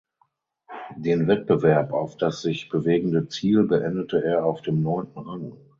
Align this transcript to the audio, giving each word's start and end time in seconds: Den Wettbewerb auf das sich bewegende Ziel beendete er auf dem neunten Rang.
Den 0.97 1.27
Wettbewerb 1.27 1.93
auf 1.93 2.17
das 2.17 2.41
sich 2.41 2.69
bewegende 2.69 3.27
Ziel 3.27 3.65
beendete 3.67 4.23
er 4.23 4.45
auf 4.47 4.63
dem 4.63 4.81
neunten 4.81 5.19
Rang. 5.19 5.53